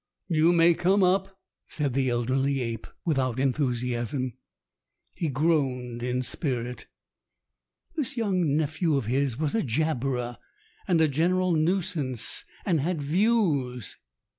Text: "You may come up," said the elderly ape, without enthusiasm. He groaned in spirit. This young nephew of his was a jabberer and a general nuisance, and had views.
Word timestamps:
"You 0.29 0.51
may 0.51 0.73
come 0.73 1.03
up," 1.03 1.39
said 1.67 1.93
the 1.93 2.09
elderly 2.09 2.59
ape, 2.59 2.87
without 3.05 3.39
enthusiasm. 3.39 4.33
He 5.13 5.29
groaned 5.29 6.01
in 6.01 6.23
spirit. 6.23 6.87
This 7.95 8.17
young 8.17 8.57
nephew 8.57 8.97
of 8.97 9.05
his 9.05 9.37
was 9.37 9.53
a 9.53 9.61
jabberer 9.61 10.39
and 10.87 10.99
a 11.01 11.07
general 11.07 11.51
nuisance, 11.51 12.43
and 12.65 12.79
had 12.81 12.99
views. 12.99 13.97